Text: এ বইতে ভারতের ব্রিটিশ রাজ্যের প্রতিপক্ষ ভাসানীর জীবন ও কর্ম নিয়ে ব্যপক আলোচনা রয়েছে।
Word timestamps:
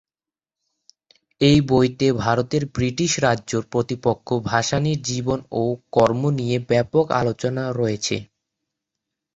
এ 1.41 1.61
বইতে 1.69 2.07
ভারতের 2.21 2.63
ব্রিটিশ 2.75 3.11
রাজ্যের 3.19 3.63
প্রতিপক্ষ 3.71 4.27
ভাসানীর 4.45 4.99
জীবন 5.03 5.39
ও 5.53 5.63
কর্ম 5.95 6.21
নিয়ে 6.39 6.57
ব্যপক 6.69 7.05
আলোচনা 7.21 7.63
রয়েছে। 7.71 8.15